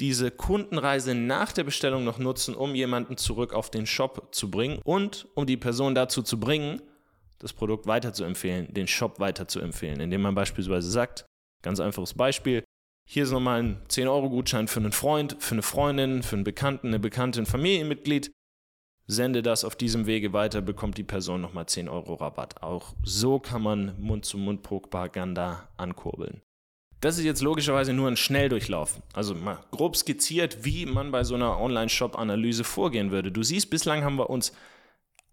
diese 0.00 0.30
Kundenreise 0.30 1.14
nach 1.14 1.52
der 1.52 1.64
Bestellung 1.64 2.02
noch 2.02 2.18
nutzen, 2.18 2.54
um 2.54 2.74
jemanden 2.74 3.16
zurück 3.16 3.52
auf 3.52 3.70
den 3.70 3.86
Shop 3.86 4.34
zu 4.34 4.50
bringen 4.50 4.80
und 4.84 5.28
um 5.34 5.46
die 5.46 5.56
Person 5.56 5.94
dazu 5.94 6.22
zu 6.22 6.40
bringen, 6.40 6.82
das 7.38 7.52
Produkt 7.52 7.86
weiterzuempfehlen, 7.86 8.72
den 8.72 8.88
Shop 8.88 9.20
weiterzuempfehlen, 9.20 10.00
indem 10.00 10.22
man 10.22 10.34
beispielsweise 10.34 10.90
sagt, 10.90 11.26
ganz 11.62 11.78
einfaches 11.78 12.14
Beispiel, 12.14 12.64
hier 13.08 13.24
ist 13.24 13.32
nochmal 13.32 13.62
ein 13.62 13.82
10-Euro-Gutschein 13.88 14.68
für 14.68 14.80
einen 14.80 14.92
Freund, 14.92 15.36
für 15.40 15.54
eine 15.54 15.62
Freundin, 15.62 16.22
für 16.22 16.36
einen 16.36 16.44
Bekannten, 16.44 16.88
eine 16.88 17.00
Bekannte, 17.00 17.40
ein 17.40 17.46
Familienmitglied. 17.46 18.32
Sende 19.06 19.42
das 19.42 19.64
auf 19.64 19.76
diesem 19.76 20.06
Wege 20.06 20.32
weiter, 20.32 20.60
bekommt 20.60 20.96
die 20.96 21.02
Person 21.02 21.40
nochmal 21.40 21.66
10 21.66 21.88
Euro 21.88 22.14
Rabatt. 22.14 22.62
Auch 22.62 22.94
so 23.02 23.38
kann 23.38 23.62
man 23.62 23.94
Mund-zu-Mund-Propaganda 24.00 25.68
ankurbeln. 25.76 26.40
Das 27.00 27.18
ist 27.18 27.24
jetzt 27.24 27.42
logischerweise 27.42 27.92
nur 27.92 28.06
ein 28.08 28.16
Schnelldurchlauf. 28.16 29.02
Also 29.12 29.34
mal 29.34 29.58
grob 29.72 29.96
skizziert, 29.96 30.64
wie 30.64 30.86
man 30.86 31.10
bei 31.10 31.24
so 31.24 31.34
einer 31.34 31.60
Online-Shop-Analyse 31.60 32.62
vorgehen 32.62 33.10
würde. 33.10 33.32
Du 33.32 33.42
siehst, 33.42 33.70
bislang 33.70 34.04
haben 34.04 34.16
wir 34.18 34.30
uns 34.30 34.52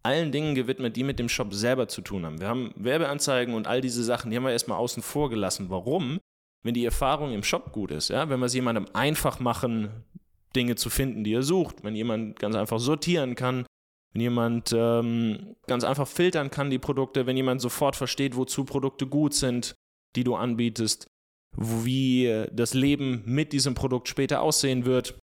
allen 0.01 0.31
Dingen 0.31 0.55
gewidmet, 0.55 0.95
die 0.95 1.03
mit 1.03 1.19
dem 1.19 1.29
Shop 1.29 1.53
selber 1.53 1.87
zu 1.87 2.01
tun 2.01 2.25
haben. 2.25 2.39
Wir 2.39 2.47
haben 2.47 2.73
Werbeanzeigen 2.75 3.53
und 3.53 3.67
all 3.67 3.81
diese 3.81 4.03
Sachen, 4.03 4.31
die 4.31 4.37
haben 4.37 4.45
wir 4.45 4.51
erstmal 4.51 4.79
außen 4.79 5.03
vor 5.03 5.29
gelassen. 5.29 5.69
Warum? 5.69 6.19
Wenn 6.63 6.73
die 6.73 6.85
Erfahrung 6.85 7.33
im 7.33 7.43
Shop 7.43 7.71
gut 7.71 7.91
ist, 7.91 8.09
ja, 8.09 8.29
wenn 8.29 8.39
wir 8.39 8.47
es 8.47 8.53
jemandem 8.55 8.87
einfach 8.93 9.39
machen, 9.39 10.03
Dinge 10.55 10.75
zu 10.75 10.89
finden, 10.89 11.23
die 11.23 11.33
er 11.33 11.43
sucht, 11.43 11.83
wenn 11.83 11.95
jemand 11.95 12.39
ganz 12.39 12.55
einfach 12.55 12.79
sortieren 12.79 13.35
kann, 13.35 13.65
wenn 14.13 14.21
jemand 14.21 14.73
ähm, 14.75 15.55
ganz 15.67 15.83
einfach 15.83 16.07
filtern 16.07 16.49
kann 16.49 16.69
die 16.69 16.79
Produkte, 16.79 17.27
wenn 17.27 17.37
jemand 17.37 17.61
sofort 17.61 17.95
versteht, 17.95 18.35
wozu 18.35 18.65
Produkte 18.65 19.05
gut 19.05 19.33
sind, 19.33 19.75
die 20.15 20.23
du 20.23 20.35
anbietest, 20.35 21.07
wie 21.55 22.45
das 22.51 22.73
Leben 22.73 23.23
mit 23.25 23.53
diesem 23.53 23.75
Produkt 23.75 24.07
später 24.07 24.41
aussehen 24.41 24.85
wird, 24.85 25.19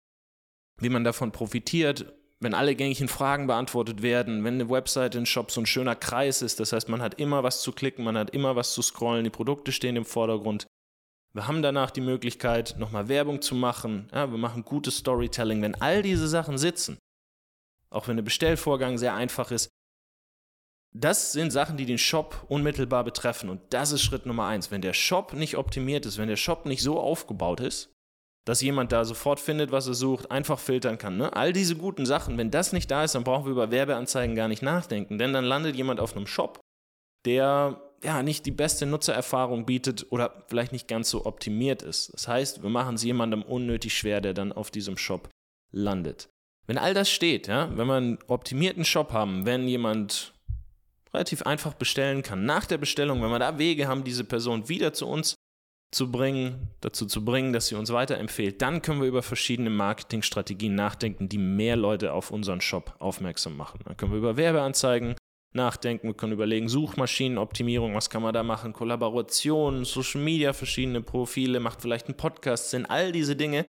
wie 0.79 0.89
man 0.89 1.03
davon 1.03 1.31
profitiert, 1.31 2.13
wenn 2.39 2.53
alle 2.53 2.75
gängigen 2.75 3.07
Fragen 3.07 3.47
beantwortet 3.47 4.01
werden, 4.01 4.43
wenn 4.43 4.55
eine 4.55 4.69
Webseite, 4.69 5.17
ein 5.17 5.25
Shop 5.25 5.51
so 5.51 5.61
ein 5.61 5.65
schöner 5.65 5.95
Kreis 5.95 6.41
ist, 6.41 6.59
das 6.59 6.71
heißt, 6.71 6.87
man 6.87 7.01
hat 7.01 7.19
immer 7.19 7.43
was 7.43 7.61
zu 7.61 7.71
klicken, 7.71 8.05
man 8.05 8.17
hat 8.17 8.29
immer 8.29 8.55
was 8.55 8.73
zu 8.73 8.81
scrollen, 8.81 9.23
die 9.23 9.29
Produkte 9.29 9.71
stehen 9.71 9.95
im 9.95 10.05
Vordergrund. 10.05 10.67
Wir 11.33 11.47
haben 11.47 11.61
danach 11.61 11.91
die 11.91 12.01
Möglichkeit, 12.01 12.75
nochmal 12.77 13.09
Werbung 13.09 13.41
zu 13.41 13.55
machen. 13.55 14.09
Ja, 14.13 14.31
wir 14.31 14.37
machen 14.37 14.63
gutes 14.63 14.97
Storytelling. 14.97 15.61
Wenn 15.61 15.75
all 15.75 16.01
diese 16.01 16.27
Sachen 16.27 16.57
sitzen, 16.57 16.97
auch 17.89 18.07
wenn 18.07 18.17
der 18.17 18.23
Bestellvorgang 18.23 18.97
sehr 18.97 19.13
einfach 19.13 19.51
ist, 19.51 19.69
das 20.93 21.31
sind 21.31 21.51
Sachen, 21.51 21.77
die 21.77 21.85
den 21.85 21.97
Shop 21.97 22.45
unmittelbar 22.47 23.03
betreffen. 23.03 23.49
Und 23.49 23.61
das 23.71 23.91
ist 23.91 24.01
Schritt 24.01 24.25
Nummer 24.25 24.47
eins. 24.47 24.71
Wenn 24.71 24.81
der 24.81 24.93
Shop 24.93 25.33
nicht 25.33 25.57
optimiert 25.57 26.05
ist, 26.05 26.17
wenn 26.17 26.29
der 26.29 26.37
Shop 26.37 26.65
nicht 26.65 26.81
so 26.81 26.99
aufgebaut 26.99 27.59
ist, 27.59 27.91
dass 28.45 28.61
jemand 28.61 28.93
da 28.93 29.03
sofort 29.03 29.39
findet, 29.39 29.71
was 29.71 29.87
er 29.87 29.93
sucht, 29.93 30.31
einfach 30.31 30.57
filtern 30.57 30.97
kann. 30.97 31.17
Ne? 31.17 31.35
All 31.35 31.51
diese 31.51 31.75
guten 31.75 32.05
Sachen, 32.05 32.37
wenn 32.37 32.49
das 32.49 32.71
nicht 32.71 32.89
da 32.89 33.03
ist, 33.03 33.13
dann 33.13 33.25
brauchen 33.25 33.45
wir 33.45 33.51
über 33.51 33.71
Werbeanzeigen 33.71 34.35
gar 34.35 34.47
nicht 34.47 34.61
nachdenken. 34.61 35.17
Denn 35.17 35.33
dann 35.33 35.43
landet 35.43 35.75
jemand 35.75 35.99
auf 35.99 36.15
einem 36.15 36.27
Shop, 36.27 36.61
der 37.25 37.81
ja 38.03 38.23
nicht 38.23 38.45
die 38.45 38.51
beste 38.51 38.85
Nutzererfahrung 38.85 39.65
bietet 39.65 40.07
oder 40.11 40.45
vielleicht 40.47 40.71
nicht 40.71 40.87
ganz 40.87 41.09
so 41.09 41.25
optimiert 41.25 41.81
ist. 41.81 42.13
Das 42.13 42.27
heißt, 42.27 42.63
wir 42.63 42.69
machen 42.69 42.95
es 42.95 43.03
jemandem 43.03 43.41
unnötig 43.41 43.97
schwer, 43.97 44.21
der 44.21 44.33
dann 44.33 44.51
auf 44.51 44.71
diesem 44.71 44.97
Shop 44.97 45.29
landet. 45.71 46.29
Wenn 46.67 46.77
all 46.77 46.93
das 46.93 47.09
steht, 47.09 47.47
ja, 47.47 47.75
wenn 47.77 47.87
wir 47.87 47.95
einen 47.95 48.19
optimierten 48.27 48.85
Shop 48.85 49.13
haben, 49.13 49.45
wenn 49.45 49.67
jemand 49.67 50.33
relativ 51.13 51.43
einfach 51.43 51.73
bestellen 51.73 52.21
kann. 52.21 52.45
Nach 52.45 52.65
der 52.65 52.77
Bestellung, 52.77 53.21
wenn 53.21 53.29
wir 53.29 53.39
da 53.39 53.57
Wege 53.57 53.87
haben, 53.87 54.03
diese 54.03 54.23
Person 54.23 54.69
wieder 54.69 54.93
zu 54.93 55.07
uns 55.07 55.35
zu 55.91 56.11
bringen, 56.11 56.69
dazu 56.81 57.05
zu 57.05 57.23
bringen, 57.23 57.53
dass 57.53 57.67
sie 57.67 57.75
uns 57.75 57.93
weiterempfiehlt, 57.93 58.61
dann 58.61 58.81
können 58.81 59.01
wir 59.01 59.07
über 59.07 59.23
verschiedene 59.23 59.69
Marketingstrategien 59.69 60.75
nachdenken, 60.75 61.29
die 61.29 61.37
mehr 61.37 61.77
Leute 61.77 62.11
auf 62.11 62.29
unseren 62.29 62.59
Shop 62.59 62.95
aufmerksam 62.99 63.55
machen. 63.55 63.79
Dann 63.85 63.95
können 63.95 64.11
wir 64.11 64.19
über 64.19 64.35
Werbeanzeigen 64.35 65.15
nachdenken, 65.53 66.07
wir 66.07 66.13
können 66.13 66.33
überlegen, 66.33 66.69
Suchmaschinenoptimierung, 66.69 67.95
was 67.95 68.09
kann 68.09 68.21
man 68.21 68.33
da 68.33 68.43
machen, 68.43 68.73
Kollaboration, 68.73 69.85
Social 69.85 70.21
Media, 70.21 70.53
verschiedene 70.53 71.01
Profile, 71.01 71.59
macht 71.59 71.81
vielleicht 71.81 72.09
ein 72.09 72.17
Podcast 72.17 72.69
Sinn, 72.69 72.85
all 72.85 73.11
diese 73.11 73.35
Dinge 73.35 73.65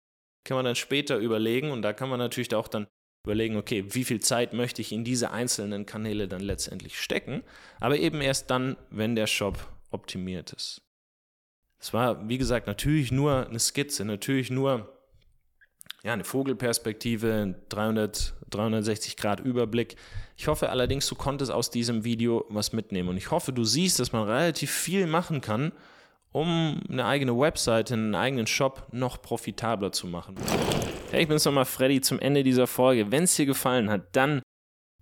kann 0.45 0.55
man 0.55 0.65
dann 0.65 0.75
später 0.75 1.17
überlegen 1.17 1.71
und 1.71 1.81
da 1.81 1.93
kann 1.93 2.09
man 2.09 2.19
natürlich 2.19 2.53
auch 2.55 2.67
dann 2.67 2.87
überlegen, 3.25 3.57
okay, 3.57 3.83
wie 3.89 4.03
viel 4.03 4.19
Zeit 4.19 4.53
möchte 4.53 4.81
ich 4.81 4.91
in 4.91 5.03
diese 5.03 5.31
einzelnen 5.31 5.85
Kanäle 5.85 6.27
dann 6.27 6.41
letztendlich 6.41 6.99
stecken, 6.99 7.43
aber 7.79 7.97
eben 7.97 8.21
erst 8.21 8.51
dann, 8.51 8.77
wenn 8.91 9.15
der 9.15 9.27
Shop 9.27 9.57
optimiert 9.89 10.53
ist. 10.53 10.81
Es 11.79 11.93
war, 11.93 12.29
wie 12.29 12.37
gesagt, 12.37 12.67
natürlich 12.67 13.11
nur 13.11 13.47
eine 13.47 13.59
Skizze, 13.59 14.05
natürlich 14.05 14.49
nur 14.49 14.94
ja, 16.05 16.13
eine 16.13 16.23
Vogelperspektive, 16.23 17.55
300, 17.69 18.35
360 18.51 19.17
Grad 19.17 19.39
Überblick. 19.39 19.95
Ich 20.37 20.47
hoffe 20.47 20.69
allerdings, 20.69 21.07
du 21.07 21.15
konntest 21.15 21.51
aus 21.51 21.71
diesem 21.71 22.03
Video 22.03 22.45
was 22.47 22.73
mitnehmen 22.73 23.09
und 23.09 23.17
ich 23.17 23.31
hoffe, 23.31 23.51
du 23.51 23.63
siehst, 23.63 23.99
dass 23.99 24.11
man 24.11 24.29
relativ 24.29 24.69
viel 24.69 25.07
machen 25.07 25.41
kann, 25.41 25.71
um 26.31 26.79
eine 26.91 27.05
eigene 27.05 27.35
Webseite, 27.35 27.95
einen 27.95 28.13
eigenen 28.13 28.45
Shop 28.45 28.87
noch 28.91 29.19
profitabler 29.19 29.91
zu 29.91 30.05
machen. 30.05 30.35
Hey, 31.09 31.23
ich 31.23 31.27
bin's 31.27 31.43
nochmal 31.43 31.65
Freddy 31.65 32.01
zum 32.01 32.19
Ende 32.19 32.43
dieser 32.43 32.67
Folge. 32.67 33.11
Wenn 33.11 33.23
es 33.23 33.35
dir 33.35 33.47
gefallen 33.47 33.89
hat, 33.89 34.15
dann 34.15 34.43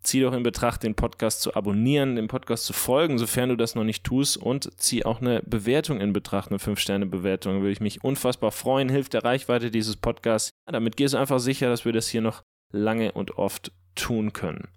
zieh 0.04 0.22
doch 0.22 0.34
in 0.34 0.44
Betracht, 0.44 0.84
den 0.84 0.96
Podcast 0.96 1.42
zu 1.42 1.56
abonnieren, 1.56 2.16
dem 2.16 2.28
Podcast 2.28 2.66
zu 2.66 2.74
folgen, 2.74 3.18
sofern 3.18 3.50
du 3.50 3.56
das 3.56 3.76
noch 3.76 3.84
nicht 3.84 4.04
tust 4.04 4.38
und 4.38 4.70
zieh 4.80 5.06
auch 5.06 5.22
eine 5.22 5.42
Bewertung 5.44 6.02
in 6.02 6.14
Betracht, 6.14 6.50
eine 6.50 6.60
5-Sterne-Bewertung. 6.60 7.62
Würde 7.62 7.72
ich 7.72 7.82
mich 7.82 8.04
unfassbar 8.04 8.52
freuen, 8.52 8.90
hilft 8.90 9.14
der 9.14 9.24
Reichweite 9.24 9.72
dieses 9.72 9.96
Podcasts. 9.96 10.52
damit 10.66 10.98
gehst 10.98 11.14
du 11.14 11.18
einfach 11.18 11.40
sicher, 11.40 11.70
dass 11.70 11.86
wir 11.86 11.94
das 11.94 12.08
hier 12.08 12.22
noch 12.22 12.44
lange 12.72 13.12
und 13.12 13.38
oft 13.38 13.72
tun 13.96 14.34
können. 14.34 14.68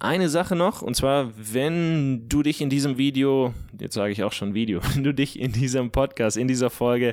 Eine 0.00 0.28
Sache 0.28 0.56
noch, 0.56 0.82
und 0.82 0.96
zwar, 0.96 1.32
wenn 1.36 2.28
du 2.28 2.42
dich 2.42 2.60
in 2.60 2.68
diesem 2.68 2.98
Video, 2.98 3.54
jetzt 3.78 3.94
sage 3.94 4.12
ich 4.12 4.24
auch 4.24 4.32
schon 4.32 4.54
Video, 4.54 4.80
wenn 4.94 5.04
du 5.04 5.14
dich 5.14 5.38
in 5.38 5.52
diesem 5.52 5.90
Podcast, 5.90 6.36
in 6.36 6.48
dieser 6.48 6.70
Folge 6.70 7.12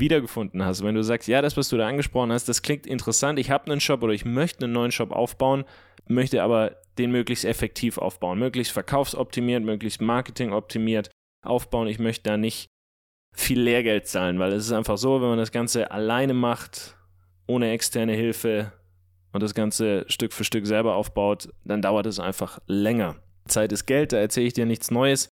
wiedergefunden 0.00 0.64
hast, 0.64 0.82
wenn 0.82 0.94
du 0.94 1.02
sagst, 1.02 1.28
ja, 1.28 1.42
das, 1.42 1.56
was 1.56 1.68
du 1.68 1.76
da 1.76 1.86
angesprochen 1.86 2.32
hast, 2.32 2.48
das 2.48 2.62
klingt 2.62 2.86
interessant, 2.86 3.38
ich 3.38 3.50
habe 3.50 3.70
einen 3.70 3.80
Shop 3.80 4.02
oder 4.02 4.12
ich 4.12 4.24
möchte 4.24 4.64
einen 4.64 4.72
neuen 4.72 4.92
Shop 4.92 5.12
aufbauen, 5.12 5.64
möchte 6.08 6.42
aber 6.42 6.76
den 6.98 7.10
möglichst 7.10 7.44
effektiv 7.44 7.98
aufbauen, 7.98 8.38
möglichst 8.38 8.72
verkaufsoptimiert, 8.72 9.62
möglichst 9.62 10.00
marketingoptimiert 10.00 11.10
aufbauen, 11.44 11.88
ich 11.88 11.98
möchte 11.98 12.30
da 12.30 12.36
nicht 12.36 12.66
viel 13.34 13.60
Lehrgeld 13.60 14.08
zahlen, 14.08 14.38
weil 14.38 14.52
es 14.52 14.66
ist 14.66 14.72
einfach 14.72 14.98
so, 14.98 15.20
wenn 15.20 15.28
man 15.28 15.38
das 15.38 15.52
Ganze 15.52 15.90
alleine 15.90 16.34
macht, 16.34 16.96
ohne 17.46 17.70
externe 17.70 18.12
Hilfe, 18.12 18.72
und 19.32 19.42
das 19.42 19.54
Ganze 19.54 20.04
Stück 20.08 20.32
für 20.32 20.44
Stück 20.44 20.66
selber 20.66 20.94
aufbaut, 20.94 21.48
dann 21.64 21.82
dauert 21.82 22.06
es 22.06 22.18
einfach 22.18 22.58
länger. 22.66 23.16
Zeit 23.46 23.72
ist 23.72 23.86
Geld, 23.86 24.12
da 24.12 24.18
erzähle 24.18 24.46
ich 24.46 24.52
dir 24.52 24.66
nichts 24.66 24.90
Neues. 24.90 25.28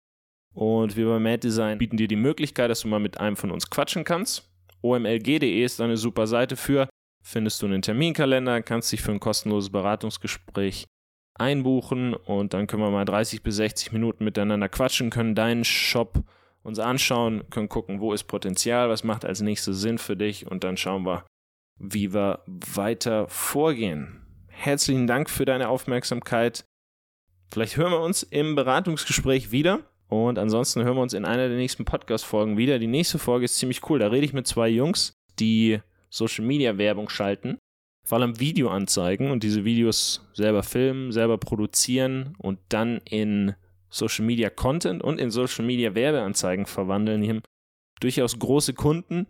Und 0.53 0.95
wir 0.95 1.07
bei 1.07 1.19
Mad 1.19 1.39
Design 1.39 1.79
bieten 1.79 1.97
dir 1.97 2.07
die 2.07 2.15
Möglichkeit, 2.15 2.69
dass 2.69 2.81
du 2.81 2.87
mal 2.87 2.99
mit 2.99 3.19
einem 3.19 3.35
von 3.35 3.51
uns 3.51 3.69
quatschen 3.69 4.03
kannst. 4.03 4.49
omlg.de 4.83 5.63
ist 5.63 5.81
eine 5.81 5.97
super 5.97 6.27
Seite 6.27 6.55
für. 6.55 6.87
Findest 7.23 7.61
du 7.61 7.67
einen 7.67 7.81
Terminkalender, 7.81 8.61
kannst 8.61 8.91
dich 8.91 9.01
für 9.01 9.11
ein 9.11 9.19
kostenloses 9.19 9.71
Beratungsgespräch 9.71 10.85
einbuchen 11.35 12.13
und 12.13 12.53
dann 12.53 12.67
können 12.67 12.83
wir 12.83 12.91
mal 12.91 13.05
30 13.05 13.41
bis 13.41 13.55
60 13.55 13.91
Minuten 13.91 14.23
miteinander 14.23 14.69
quatschen, 14.69 15.09
können 15.09 15.33
deinen 15.33 15.63
Shop 15.63 16.23
uns 16.63 16.79
anschauen, 16.79 17.43
können 17.49 17.69
gucken, 17.69 17.99
wo 17.99 18.13
ist 18.13 18.25
Potenzial, 18.25 18.89
was 18.89 19.03
macht 19.03 19.25
als 19.25 19.41
nächstes 19.41 19.81
Sinn 19.81 19.97
für 19.97 20.15
dich 20.15 20.49
und 20.49 20.63
dann 20.63 20.77
schauen 20.77 21.05
wir, 21.05 21.25
wie 21.79 22.13
wir 22.13 22.43
weiter 22.45 23.27
vorgehen. 23.27 24.21
Herzlichen 24.47 25.07
Dank 25.07 25.29
für 25.29 25.45
deine 25.45 25.69
Aufmerksamkeit. 25.69 26.65
Vielleicht 27.51 27.77
hören 27.77 27.91
wir 27.91 28.01
uns 28.01 28.23
im 28.23 28.55
Beratungsgespräch 28.55 29.51
wieder. 29.51 29.79
Und 30.13 30.37
ansonsten 30.37 30.83
hören 30.83 30.95
wir 30.95 31.01
uns 31.01 31.13
in 31.13 31.25
einer 31.25 31.47
der 31.47 31.57
nächsten 31.57 31.85
Podcast-Folgen 31.85 32.55
wieder. 32.55 32.77
Die 32.77 32.85
nächste 32.85 33.17
Folge 33.17 33.45
ist 33.45 33.57
ziemlich 33.57 33.89
cool. 33.89 33.97
Da 33.97 34.09
rede 34.09 34.25
ich 34.25 34.33
mit 34.33 34.45
zwei 34.45 34.69
Jungs, 34.69 35.13
die 35.39 35.79
Social 36.11 36.45
Media 36.45 36.77
Werbung 36.77 37.09
schalten, 37.09 37.57
vor 38.05 38.19
allem 38.19 38.39
Videoanzeigen 38.39 39.31
und 39.31 39.41
diese 39.41 39.65
Videos 39.65 40.29
selber 40.33 40.61
filmen, 40.61 41.11
selber 41.11 41.39
produzieren 41.39 42.35
und 42.37 42.59
dann 42.69 43.01
in 43.09 43.55
Social 43.89 44.23
Media 44.23 44.51
Content 44.51 45.03
und 45.03 45.19
in 45.19 45.31
Social 45.31 45.65
Media 45.65 45.95
Werbeanzeigen 45.95 46.67
verwandeln. 46.67 47.21
Die 47.21 47.29
haben 47.29 47.41
durchaus 47.99 48.37
große 48.37 48.75
Kunden, 48.75 49.25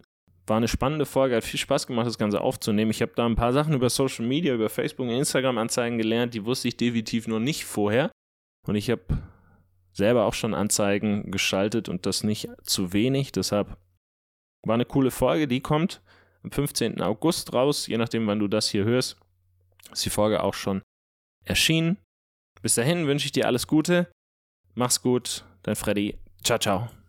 war 0.47 0.57
eine 0.57 0.67
spannende 0.67 1.05
Folge, 1.05 1.37
hat 1.37 1.45
viel 1.45 1.61
Spaß 1.61 1.87
gemacht, 1.87 2.07
das 2.07 2.17
Ganze 2.17 2.41
aufzunehmen. 2.41 2.91
Ich 2.91 3.01
habe 3.01 3.13
da 3.15 3.25
ein 3.25 3.35
paar 3.35 3.53
Sachen 3.53 3.73
über 3.73 3.89
Social 3.89 4.25
Media, 4.25 4.53
über 4.53 4.67
Facebook 4.67 5.07
und 5.07 5.13
Instagram-Anzeigen 5.13 5.97
gelernt, 5.97 6.33
die 6.33 6.43
wusste 6.43 6.67
ich 6.67 6.75
definitiv 6.75 7.29
noch 7.29 7.39
nicht 7.39 7.63
vorher. 7.63 8.11
Und 8.67 8.75
ich 8.75 8.89
habe 8.89 9.03
selber 9.93 10.25
auch 10.25 10.33
schon 10.33 10.53
Anzeigen 10.53 11.31
geschaltet 11.31 11.87
und 11.87 12.05
das 12.05 12.23
nicht 12.23 12.49
zu 12.63 12.93
wenig. 12.93 13.31
Deshalb 13.31 13.77
War 14.65 14.75
eine 14.75 14.85
coole 14.85 15.11
Folge, 15.11 15.47
die 15.47 15.61
kommt 15.61 16.01
am 16.43 16.51
15. 16.51 17.01
August 17.01 17.53
raus, 17.53 17.87
je 17.87 17.97
nachdem, 17.97 18.27
wann 18.27 18.39
du 18.39 18.47
das 18.47 18.69
hier 18.69 18.83
hörst. 18.83 19.17
Ist 19.91 20.05
die 20.05 20.09
Folge 20.09 20.43
auch 20.43 20.53
schon 20.53 20.81
erschienen. 21.45 21.97
Bis 22.61 22.75
dahin 22.75 23.07
wünsche 23.07 23.25
ich 23.25 23.31
dir 23.31 23.47
alles 23.47 23.67
Gute. 23.67 24.11
Mach's 24.73 25.01
gut, 25.01 25.45
dein 25.63 25.75
Freddy. 25.75 26.17
Ciao, 26.43 26.57
ciao. 26.57 27.02